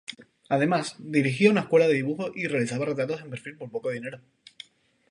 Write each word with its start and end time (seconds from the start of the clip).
Además, 0.49 0.95
dirigía 0.97 1.51
una 1.51 1.61
escuela 1.61 1.87
de 1.87 1.93
dibujo 1.93 2.31
y 2.33 2.47
realizaba 2.47 2.85
retratos 2.87 3.23
de 3.23 3.29
perfil 3.29 3.55
por 3.55 3.69
poco 3.69 3.91
dinero. 3.91 4.19